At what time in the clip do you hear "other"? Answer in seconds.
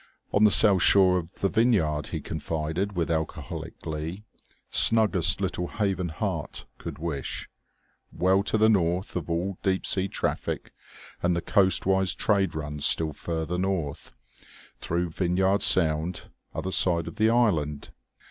16.51-16.71